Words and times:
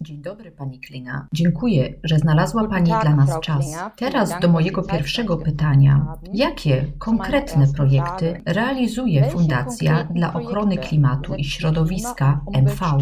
Dzień 0.00 0.22
dobry 0.22 0.50
Pani 0.52 0.80
Klina. 0.80 1.28
Dziękuję, 1.32 1.94
że 2.04 2.18
znalazła 2.18 2.68
Pani 2.68 2.84
dla 2.84 3.14
nas 3.16 3.40
czas. 3.40 3.92
Teraz 3.96 4.40
do 4.40 4.48
mojego 4.48 4.82
pierwszego 4.82 5.36
pytania. 5.36 6.06
Jakie 6.32 6.92
konkretne 6.98 7.66
projekty 7.76 8.42
realizuje 8.46 9.30
Fundacja 9.30 10.04
dla 10.04 10.32
Ochrony 10.32 10.78
Klimatu 10.78 11.34
i 11.34 11.44
Środowiska 11.44 12.40
MV? 12.52 12.98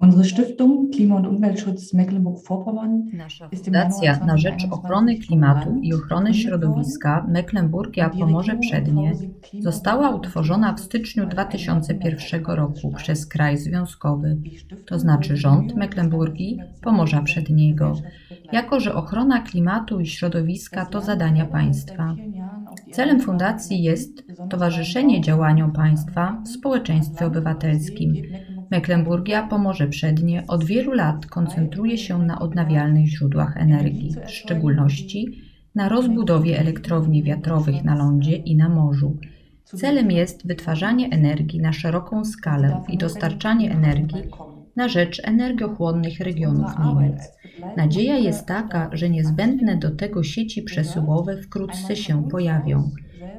Unsere 0.00 0.24
Stiftung 0.24 0.90
Klima- 0.90 1.16
und 1.16 1.26
Umweltschutz 1.26 1.94
Mecklenburg-Vorpommern 1.94 3.02
Fundacja 3.64 4.24
na 4.26 4.36
rzecz 4.36 4.64
ochrony 4.70 5.18
klimatu 5.18 5.76
i 5.82 5.94
ochrony 5.94 6.34
środowiska 6.34 7.26
Mecklenburgia 7.28 8.10
Pomorze 8.10 8.56
Przednie 8.56 9.12
została 9.60 10.10
utworzona 10.10 10.72
w 10.72 10.80
styczniu 10.80 11.26
2001 11.26 12.44
roku 12.44 12.92
przez 12.96 13.26
kraj 13.26 13.56
związkowy, 13.56 14.36
to 14.86 14.98
znaczy 14.98 15.36
rząd 15.36 15.74
Mecklenburgii 15.74 16.58
Pomorza 16.82 17.22
Przedniego, 17.22 17.92
jako 18.52 18.80
że 18.80 18.94
ochrona 18.94 19.40
klimatu 19.40 20.00
i 20.00 20.06
środowiska 20.06 20.86
to 20.86 21.00
zadania 21.00 21.46
państwa. 21.46 22.14
Celem 22.92 23.20
fundacji 23.20 23.82
jest 23.82 24.24
towarzyszenie 24.50 25.20
działaniom 25.20 25.72
państwa 25.72 26.42
w 26.44 26.48
społeczeństwie 26.48 27.26
obywatelskim. 27.26 28.14
Mecklenburgia 28.70 29.46
Pomorze 29.46 29.88
Przednie 29.88 30.44
od 30.48 30.64
wielu 30.64 30.92
lat 30.92 31.26
koncentruje 31.26 31.98
się 31.98 32.18
na 32.18 32.38
odnawialnych 32.38 33.06
źródłach 33.06 33.56
energii, 33.56 34.14
w 34.26 34.30
szczególności 34.30 35.42
na 35.74 35.88
rozbudowie 35.88 36.58
elektrowni 36.58 37.22
wiatrowych 37.22 37.84
na 37.84 37.94
lądzie 37.94 38.36
i 38.36 38.56
na 38.56 38.68
morzu. 38.68 39.16
Celem 39.64 40.10
jest 40.10 40.46
wytwarzanie 40.46 41.08
energii 41.10 41.60
na 41.60 41.72
szeroką 41.72 42.24
skalę 42.24 42.82
i 42.88 42.98
dostarczanie 42.98 43.72
energii 43.72 44.22
na 44.76 44.88
rzecz 44.88 45.20
energochłonnych 45.24 46.20
regionów 46.20 46.70
Niemiec. 46.84 47.32
Nadzieja 47.76 48.16
jest 48.16 48.46
taka, 48.46 48.90
że 48.92 49.10
niezbędne 49.10 49.76
do 49.76 49.90
tego 49.90 50.22
sieci 50.22 50.62
przesyłowe 50.62 51.42
wkrótce 51.42 51.96
się 51.96 52.28
pojawią. 52.28 52.90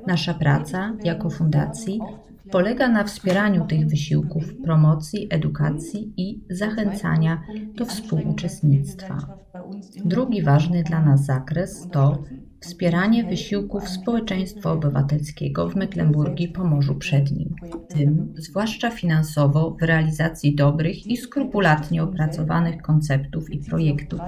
Nasza 0.07 0.33
praca 0.33 0.93
jako 1.03 1.29
fundacji 1.29 1.99
polega 2.51 2.89
na 2.89 3.03
wspieraniu 3.03 3.65
tych 3.65 3.87
wysiłków, 3.87 4.43
promocji, 4.63 5.27
edukacji 5.29 6.13
i 6.17 6.41
zachęcania 6.49 7.43
do 7.75 7.85
współuczestnictwa. 7.85 9.17
Drugi 10.05 10.41
ważny 10.41 10.83
dla 10.83 11.01
nas 11.01 11.25
zakres 11.25 11.87
to 11.91 12.23
wspieranie 12.59 13.23
wysiłków 13.23 13.89
społeczeństwa 13.89 14.71
obywatelskiego 14.71 15.69
w 15.69 15.75
Mecklenburgii 15.75 16.47
Pomorzu 16.47 16.95
Przednim, 16.95 17.55
w 17.89 17.93
tym 17.93 18.33
zwłaszcza 18.37 18.91
finansowo 18.91 19.77
w 19.79 19.83
realizacji 19.83 20.55
dobrych 20.55 21.07
i 21.07 21.17
skrupulatnie 21.17 22.03
opracowanych 22.03 22.81
konceptów 22.81 23.49
i 23.49 23.59
projektów. 23.59 24.19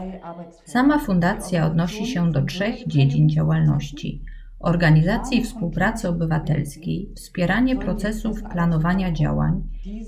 Sama 0.65 0.99
fundacja 0.99 1.65
odnosi 1.65 2.05
się 2.05 2.31
do 2.31 2.41
trzech 2.41 2.87
dziedzin 2.87 3.29
działalności– 3.29 4.21
organizacji 4.61 5.43
współpracy 5.43 6.09
obywatelskiej, 6.09 7.09
wspieranie 7.15 7.75
procesów 7.75 8.43
planowania 8.43 9.11
działań 9.11 9.61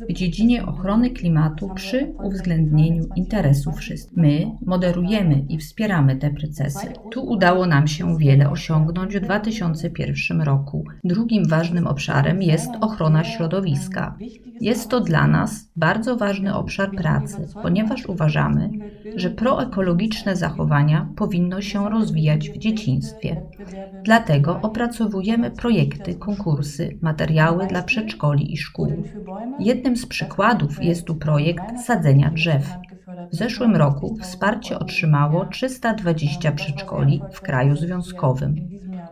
w 0.09 0.13
dziedzinie 0.13 0.65
ochrony 0.65 1.09
klimatu 1.09 1.69
przy 1.75 2.13
uwzględnieniu 2.23 3.03
interesów 3.15 3.75
wszystkich. 3.75 4.17
My 4.17 4.51
moderujemy 4.65 5.45
i 5.49 5.57
wspieramy 5.57 6.15
te 6.15 6.29
procesy. 6.29 6.87
Tu 7.11 7.25
udało 7.25 7.65
nam 7.65 7.87
się 7.87 8.17
wiele 8.17 8.49
osiągnąć 8.49 9.17
w 9.17 9.19
2001 9.19 10.41
roku. 10.41 10.83
Drugim 11.03 11.47
ważnym 11.47 11.87
obszarem 11.87 12.41
jest 12.41 12.69
ochrona 12.81 13.23
środowiska. 13.23 14.17
Jest 14.61 14.89
to 14.89 14.99
dla 14.99 15.27
nas 15.27 15.71
bardzo 15.75 16.17
ważny 16.17 16.55
obszar 16.55 16.91
pracy, 16.91 17.47
ponieważ 17.61 18.05
uważamy, 18.05 18.69
że 19.15 19.29
proekologiczne 19.29 20.35
zachowania 20.35 21.09
powinno 21.15 21.61
się 21.61 21.89
rozwijać 21.89 22.49
w 22.49 22.57
dzieciństwie. 22.57 23.41
Dlatego 24.03 24.59
opracowujemy 24.61 25.51
projekty, 25.51 26.15
konkursy, 26.15 26.97
materiały 27.01 27.67
dla 27.67 27.83
przedszkoli 27.83 28.53
i 28.53 28.57
szkół. 28.57 29.03
Jednym 29.63 29.97
z 29.97 30.05
przykładów 30.05 30.83
jest 30.83 31.05
tu 31.05 31.15
projekt 31.15 31.63
sadzenia 31.85 32.29
drzew. 32.29 32.69
W 33.31 33.35
zeszłym 33.35 33.75
roku 33.75 34.17
wsparcie 34.21 34.79
otrzymało 34.79 35.45
320 35.45 36.51
przedszkoli 36.51 37.21
w 37.31 37.41
kraju 37.41 37.75
związkowym 37.75 38.55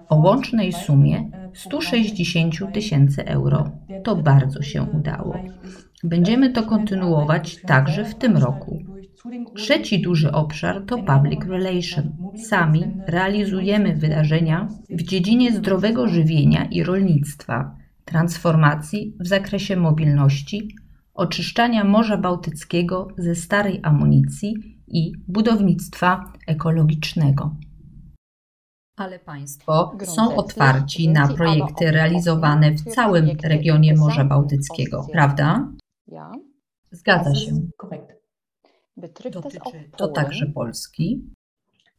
o 0.10 0.16
łącznej 0.16 0.72
sumie 0.72 1.32
160 1.54 2.74
tysięcy 2.74 3.26
euro. 3.26 3.72
To 4.04 4.16
bardzo 4.16 4.62
się 4.62 4.84
udało. 4.84 5.36
Będziemy 6.04 6.50
to 6.50 6.64
kontynuować 6.64 7.62
także 7.62 8.06
w 8.06 8.16
tym 8.16 8.38
roku. 8.38 8.80
Trzeci 9.56 10.02
duży 10.02 10.32
obszar 10.32 10.86
to 10.86 10.98
public 10.98 11.46
relation. 11.46 12.12
Sami 12.36 12.84
realizujemy 13.08 13.96
wydarzenia 13.96 14.68
w 14.90 15.02
dziedzinie 15.04 15.52
zdrowego 15.52 16.08
żywienia 16.08 16.66
i 16.66 16.84
rolnictwa, 16.84 17.81
transformacji 18.06 19.18
w 19.20 19.28
zakresie 19.28 19.76
mobilności, 19.76 20.76
oczyszczania 21.14 21.84
Morza 21.84 22.18
Bałtyckiego 22.18 23.08
ze 23.18 23.36
starej 23.36 23.80
amunicji 23.84 24.82
i 24.88 25.12
budownictwa 25.28 26.34
ekologicznego. 26.48 27.56
Ale 28.98 29.20
Państwo 29.20 29.98
są 30.04 30.36
otwarci 30.36 31.10
na 31.10 31.28
projekty 31.28 31.92
realizowane 31.92 32.72
w 32.72 32.84
całym 32.84 33.30
regionie 33.44 33.96
Morza 33.96 34.24
Bałtyckiego, 34.24 35.08
prawda? 35.12 35.72
Zgadza 36.92 37.36
się. 37.36 37.52
Dotyczy 38.98 39.32
to 39.98 40.08
także 40.08 40.46
Polski. 40.46 41.34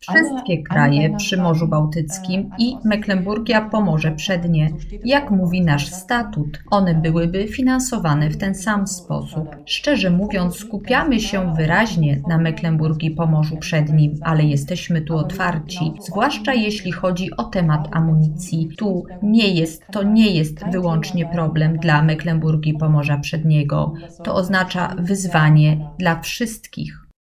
Wszystkie 0.08 0.62
kraje 0.62 1.16
przy 1.16 1.36
Morzu 1.36 1.68
Bałtyckim 1.68 2.50
i 2.58 2.76
Mecklenburgia 2.84 3.60
Pomorze 3.60 4.12
Przednie, 4.12 4.70
jak 5.04 5.30
mówi 5.30 5.62
nasz 5.62 5.86
statut, 5.86 6.62
one 6.70 6.94
byłyby 6.94 7.48
finansowane 7.48 8.30
w 8.30 8.36
ten 8.36 8.54
sam 8.54 8.86
sposób. 8.86 9.56
Szczerze 9.66 10.10
mówiąc, 10.10 10.56
skupiamy 10.56 11.20
się 11.20 11.54
wyraźnie 11.54 12.22
na 12.28 12.38
Mecklenburgii 12.38 13.10
Pomorzu 13.10 13.56
Przednim, 13.56 14.14
ale 14.22 14.42
jesteśmy 14.42 15.00
tu 15.00 15.16
otwarci, 15.16 15.92
zwłaszcza 16.00 16.54
jeśli 16.54 16.92
chodzi 16.92 17.36
o 17.36 17.44
temat 17.44 17.88
amunicji. 17.90 18.68
Tu 18.78 19.04
nie 19.22 19.48
jest, 19.48 19.86
to 19.92 20.02
nie 20.02 20.30
jest 20.30 20.70
wyłącznie 20.72 21.26
problem 21.26 21.78
dla 21.78 22.02
Mecklenburgii 22.02 22.74
Pomorza 22.74 23.18
Przedniego. 23.18 23.94
To 24.24 24.34
oznacza 24.34 24.94
wyzwanie 24.98 25.88
dla 25.98 26.20
wszystkich. 26.20 27.11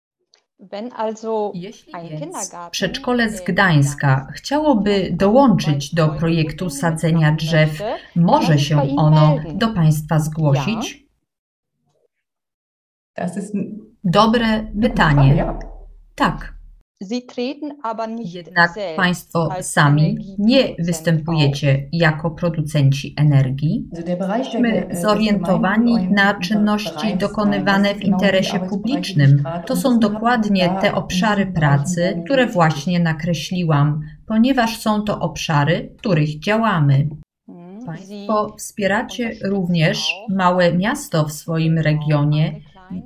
Jeśli 1.54 1.92
więc 2.10 2.54
przedszkole 2.70 3.30
z 3.30 3.44
Gdańska 3.44 4.26
chciałoby 4.34 5.10
dołączyć 5.12 5.94
do 5.94 6.08
projektu 6.08 6.70
sadzenia 6.70 7.32
drzew, 7.32 7.82
może 8.16 8.58
się 8.58 8.96
ono 8.96 9.36
do 9.54 9.68
Państwa 9.68 10.18
zgłosić? 10.18 11.06
Dobre 14.04 14.72
pytanie. 14.82 15.54
Tak. 16.14 16.61
Jednak 18.24 18.74
Państwo 18.96 19.48
sami 19.60 20.18
nie 20.38 20.74
występujecie 20.78 21.88
jako 21.92 22.30
producenci 22.30 23.14
energii. 23.18 23.88
Jesteśmy 24.28 24.88
zorientowani 24.92 26.08
na 26.10 26.34
czynności 26.34 27.16
dokonywane 27.16 27.94
w 27.94 28.04
interesie 28.04 28.60
publicznym. 28.60 29.42
To 29.66 29.76
są 29.76 29.98
dokładnie 29.98 30.76
te 30.80 30.94
obszary 30.94 31.46
pracy, 31.46 32.22
które 32.24 32.46
właśnie 32.46 33.00
nakreśliłam, 33.00 34.00
ponieważ 34.26 34.78
są 34.78 35.02
to 35.02 35.20
obszary, 35.20 35.90
w 35.94 35.98
których 35.98 36.38
działamy. 36.38 37.08
Państwo 37.86 38.54
wspieracie 38.58 39.30
również 39.44 40.14
małe 40.30 40.72
miasto 40.72 41.24
w 41.24 41.32
swoim 41.32 41.78
regionie 41.78 42.60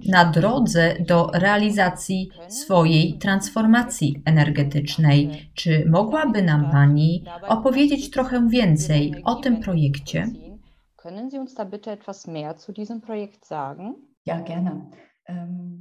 na 0.09 0.25
drodze 0.25 0.95
do 1.09 1.31
realizacji 1.35 2.31
swojej 2.49 3.19
transformacji 3.19 4.23
energetycznej. 4.25 5.51
Czy 5.55 5.89
mogłaby 5.91 6.43
nam 6.43 6.71
Pani 6.71 7.25
opowiedzieć 7.49 8.11
trochę 8.11 8.49
więcej 8.49 9.15
o 9.25 9.35
tym 9.35 9.61
projekcie? 9.61 10.27
Können 11.07 11.31
Sie 11.31 11.41
uns 11.41 11.55
da 11.55 11.65
bitte 11.65 11.93
etwas 11.93 12.27
mehr 12.27 12.59
zu 12.59 12.73
diesem 12.73 13.01
Projekt 13.01 13.47
sagen? 13.47 13.95
Ja, 14.27 14.41
gerne. 14.43 14.71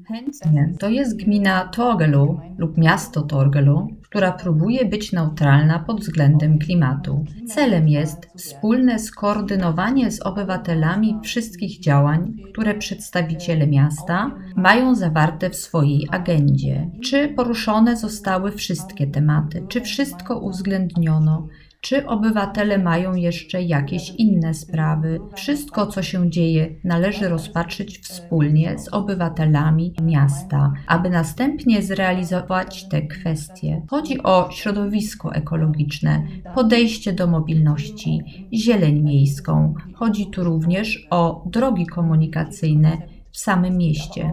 Chętnie. 0.08 0.74
To 0.80 0.90
jest 0.90 1.24
gmina 1.24 1.68
Torgelu 1.68 2.40
lub 2.58 2.78
miasto 2.78 3.22
Torgelu, 3.22 3.88
która 4.16 4.32
próbuje 4.32 4.86
być 4.86 5.12
neutralna 5.12 5.80
pod 5.80 6.00
względem 6.00 6.60
klimatu. 6.60 7.26
Celem 7.48 7.88
jest 7.88 8.30
wspólne 8.38 9.00
skoordynowanie 9.00 10.12
z 10.12 10.22
obywatelami 10.22 11.20
wszystkich 11.24 11.80
działań, 11.80 12.34
które 12.54 12.74
przedstawiciele 12.74 13.68
miasta 13.68 14.32
mają 14.56 14.96
zawarte 14.96 15.50
w 15.50 15.56
swojej 15.56 16.08
agendzie. 16.12 16.90
Czy 17.04 17.28
poruszone 17.28 17.98
zostały 17.98 18.52
wszystkie 18.52 19.08
tematy? 19.08 19.66
Czy 19.68 19.82
wszystko 19.82 20.40
uwzględniono? 20.40 21.48
Czy 21.86 22.08
obywatele 22.08 22.78
mają 22.78 23.16
jeszcze 23.16 23.62
jakieś 23.62 24.10
inne 24.10 24.54
sprawy? 24.54 25.20
Wszystko, 25.36 25.88
co 25.88 26.04
się 26.04 26.30
dzieje, 26.30 26.76
należy 26.84 27.30
rozpatrzyć 27.30 28.00
wspólnie 28.00 28.80
z 28.80 28.88
obywatelami 28.94 29.94
miasta, 30.02 30.74
aby 30.88 31.10
następnie 31.10 31.82
zrealizować 31.82 32.90
te 32.90 33.02
kwestie. 33.02 33.82
Chodzi 33.90 34.24
o 34.24 34.50
środowisko 34.52 35.34
ekologiczne, 35.34 36.28
podejście 36.56 37.14
do 37.14 37.28
mobilności, 37.28 38.22
zieleń 38.54 39.02
miejską. 39.02 39.74
Chodzi 39.94 40.28
tu 40.28 40.44
również 40.44 41.08
o 41.10 41.44
drogi 41.46 41.86
komunikacyjne 41.86 42.98
w 43.32 43.38
samym 43.38 43.78
mieście. 43.78 44.32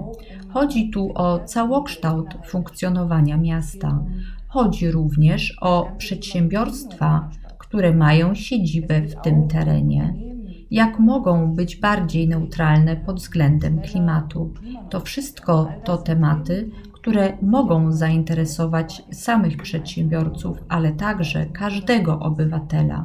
Chodzi 0.49 0.91
tu 0.91 1.13
o 1.15 1.39
całokształt 1.39 2.27
funkcjonowania 2.47 3.37
miasta. 3.37 4.05
Chodzi 4.49 4.91
również 4.91 5.57
o 5.61 5.93
przedsiębiorstwa, 5.99 7.31
które 7.73 7.95
mają 7.95 8.35
siedzibę 8.35 9.03
w 9.03 9.15
tym 9.23 9.49
terenie. 9.49 10.15
Jak 10.71 10.99
mogą 10.99 11.55
być 11.55 11.77
bardziej 11.77 12.29
neutralne 12.29 12.97
pod 12.97 13.17
względem 13.17 13.81
klimatu? 13.81 14.55
To 14.91 15.01
wszystko 15.01 15.69
to 15.85 15.99
tematy, 15.99 16.71
które 16.93 17.39
mogą 17.43 17.93
zainteresować 17.93 19.03
samych 19.13 19.57
przedsiębiorców, 19.57 20.59
ale 20.69 20.93
także 20.93 21.47
każdego 21.47 22.19
obywatela. 22.19 23.05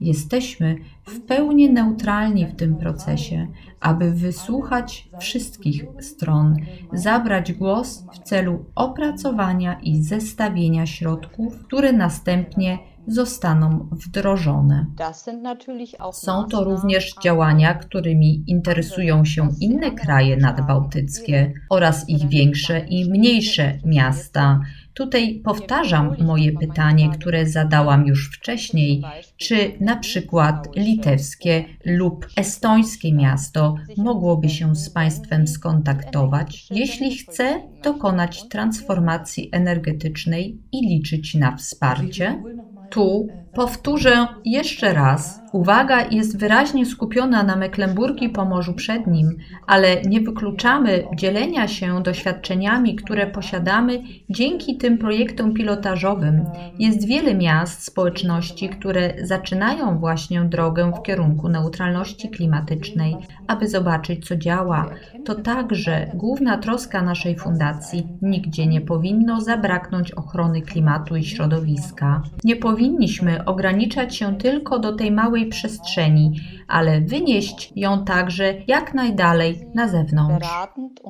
Jesteśmy 0.00 0.76
w 1.04 1.20
pełni 1.20 1.70
neutralni 1.70 2.46
w 2.46 2.56
tym 2.56 2.76
procesie, 2.76 3.48
aby 3.80 4.10
wysłuchać 4.10 5.08
wszystkich 5.18 5.84
stron, 6.00 6.56
zabrać 6.92 7.52
głos 7.52 8.04
w 8.12 8.18
celu 8.18 8.64
opracowania 8.74 9.80
i 9.80 10.02
zestawienia 10.02 10.86
środków, 10.86 11.58
które 11.64 11.92
następnie 11.92 12.78
zostaną 13.06 13.88
wdrożone. 13.92 14.86
Są 16.12 16.44
to 16.44 16.64
również 16.64 17.14
działania, 17.22 17.74
którymi 17.74 18.44
interesują 18.46 19.24
się 19.24 19.48
inne 19.60 19.90
kraje 19.90 20.36
nadbałtyckie 20.36 21.52
oraz 21.70 22.08
ich 22.08 22.28
większe 22.28 22.78
i 22.78 23.10
mniejsze 23.10 23.78
miasta. 23.84 24.60
Tutaj 24.94 25.40
powtarzam 25.44 26.16
moje 26.20 26.52
pytanie, 26.52 27.10
które 27.10 27.46
zadałam 27.46 28.06
już 28.06 28.30
wcześniej, 28.36 29.02
czy 29.36 29.72
na 29.80 29.96
przykład 29.96 30.68
litewskie 30.76 31.64
lub 31.84 32.26
estońskie 32.36 33.12
miasto 33.12 33.74
mogłoby 33.96 34.48
się 34.48 34.76
z 34.76 34.90
Państwem 34.90 35.46
skontaktować, 35.46 36.66
jeśli 36.70 37.16
chce 37.16 37.62
dokonać 37.82 38.48
transformacji 38.48 39.48
energetycznej 39.52 40.58
i 40.72 40.88
liczyć 40.88 41.34
na 41.34 41.56
wsparcie? 41.56 42.42
Tu 42.90 43.26
powtórzę 43.54 44.26
jeszcze 44.44 44.92
raz. 44.92 45.44
Uwaga 45.52 46.04
jest 46.10 46.38
wyraźnie 46.38 46.86
skupiona 46.86 47.42
na 47.42 47.56
Mecklenburgii 47.56 48.28
Pomorzu 48.28 48.74
Przednim, 48.74 49.36
ale 49.66 50.02
nie 50.02 50.20
wykluczamy 50.20 51.04
dzielenia 51.16 51.68
się 51.68 52.02
doświadczeniami, 52.02 52.96
które 52.96 53.26
posiadamy 53.26 54.02
dzięki 54.30 54.76
tym 54.76 54.98
projektom 54.98 55.54
pilotażowym. 55.54 56.44
Jest 56.78 57.06
wiele 57.06 57.34
miast, 57.34 57.84
społeczności, 57.84 58.68
które 58.68 59.14
zaczynają 59.22 59.98
właśnie 59.98 60.40
drogę 60.40 60.92
w 60.98 61.02
kierunku 61.02 61.48
neutralności 61.48 62.30
klimatycznej, 62.30 63.16
aby 63.46 63.68
zobaczyć, 63.68 64.26
co 64.26 64.36
działa. 64.36 64.90
To 65.24 65.34
także 65.34 66.10
główna 66.14 66.58
troska 66.58 67.02
naszej 67.02 67.38
fundacji. 67.38 68.08
Nigdzie 68.22 68.66
nie 68.66 68.80
powinno 68.80 69.40
zabraknąć 69.40 70.12
ochrony 70.12 70.62
klimatu 70.62 71.16
i 71.16 71.24
środowiska. 71.24 72.22
Nie 72.44 72.56
powinniśmy 72.56 73.43
ograniczać 73.46 74.16
się 74.16 74.38
tylko 74.38 74.78
do 74.78 74.96
tej 74.96 75.12
małej 75.12 75.46
przestrzeni, 75.46 76.40
ale 76.68 77.00
wynieść 77.00 77.72
ją 77.76 78.04
także 78.04 78.54
jak 78.66 78.94
najdalej 78.94 79.66
na 79.74 79.88
zewnątrz. 79.88 80.48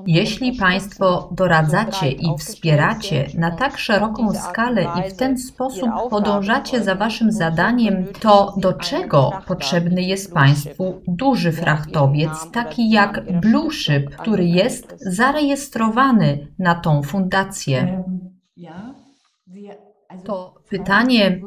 Jeśli 0.06 0.52
Państwo 0.52 1.28
doradzacie 1.32 2.10
i 2.10 2.26
wspieracie 2.38 3.26
na 3.34 3.50
tak 3.50 3.78
szeroką 3.78 4.34
skalę 4.34 4.86
i 4.98 5.10
w 5.10 5.16
ten 5.16 5.38
sposób 5.38 5.90
podążacie 6.10 6.82
za 6.82 6.94
Waszym 6.94 7.32
zadaniem, 7.32 8.06
to 8.20 8.54
do 8.56 8.72
czego 8.72 9.30
potrzebny 9.46 10.02
jest 10.02 10.34
Państwu 10.34 11.00
duży 11.08 11.52
frachtowiec, 11.52 12.50
taki 12.52 12.90
jak 12.90 13.40
Blue 13.40 13.70
Ship, 13.70 14.16
który 14.16 14.44
jest 14.44 14.94
zarejestrowany 15.00 16.46
na 16.58 16.74
tą 16.74 17.02
fundację? 17.02 18.04
To 20.24 20.54
pytanie 20.70 21.40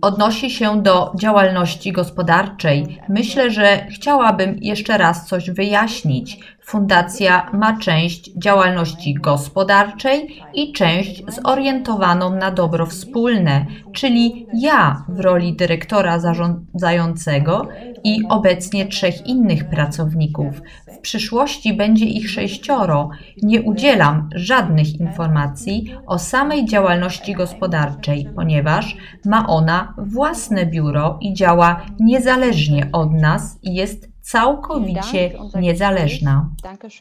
odnosi 0.00 0.50
się 0.50 0.82
do 0.82 1.12
działalności 1.18 1.92
gospodarczej. 1.92 2.98
Myślę, 3.08 3.50
że 3.50 3.86
chciałabym 3.90 4.58
jeszcze 4.60 4.98
raz 4.98 5.26
coś 5.26 5.50
wyjaśnić. 5.50 6.40
Fundacja 6.68 7.50
ma 7.52 7.78
część 7.78 8.30
działalności 8.36 9.14
gospodarczej 9.14 10.42
i 10.54 10.72
część 10.72 11.22
zorientowaną 11.28 12.36
na 12.36 12.50
dobro 12.50 12.86
wspólne, 12.86 13.66
czyli 13.92 14.46
ja 14.54 15.04
w 15.08 15.20
roli 15.20 15.56
dyrektora 15.56 16.18
zarządzającego 16.18 17.68
i 18.04 18.20
obecnie 18.28 18.86
trzech 18.86 19.26
innych 19.26 19.68
pracowników. 19.68 20.62
W 20.86 20.98
przyszłości 20.98 21.74
będzie 21.74 22.04
ich 22.04 22.30
sześcioro. 22.30 23.10
Nie 23.42 23.62
udzielam 23.62 24.28
żadnych 24.34 25.00
informacji 25.00 25.94
o 26.06 26.18
samej 26.18 26.64
działalności 26.64 27.34
gospodarczej, 27.34 28.28
ponieważ 28.36 28.96
ma 29.24 29.46
ona 29.46 29.94
własne 29.98 30.66
biuro 30.66 31.18
i 31.20 31.34
działa 31.34 31.80
niezależnie 32.00 32.88
od 32.92 33.12
nas 33.12 33.58
i 33.62 33.74
jest 33.74 34.07
całkowicie 34.30 35.30
niezależna. 35.60 36.50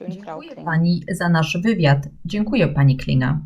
Dziękuję 0.10 0.56
Pani 0.66 1.04
za 1.12 1.30
nasz 1.30 1.58
wywiad. 1.64 2.08
Dziękuję 2.26 2.68
Pani 2.68 2.98
Klina. 2.98 3.42